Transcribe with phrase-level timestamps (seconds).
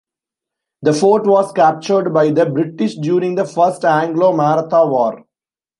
[0.81, 5.25] The fort was captured by the British during the First Anglo-Maratha War.